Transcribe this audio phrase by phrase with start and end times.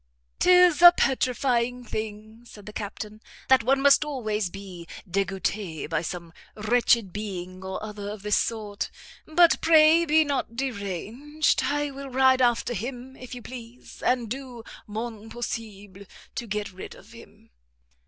[0.39, 6.33] "'Tis a petrifying thing," said the captain, "that one must always be degouté by some
[6.55, 8.89] wretched being or other of this sort;
[9.27, 14.63] but pray be not deranged, I will ride after him, if you please, and do
[14.87, 17.51] mon possible to get rid of him."